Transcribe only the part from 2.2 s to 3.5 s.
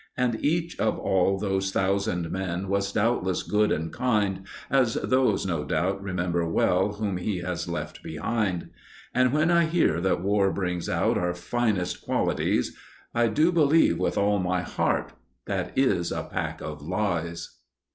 men Was doubtless